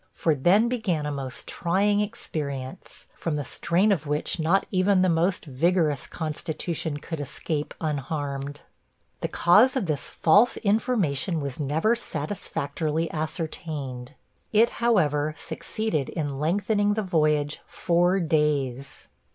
[0.15, 5.09] For then began a most trying experience, from the strain of which not even the
[5.09, 8.61] most vigorous constitution could escape unharmed.
[9.19, 14.15] The cause of this false information was never satisfactorily ascertained.
[14.51, 19.07] It, however, succeeded in lengthening the voyage four days.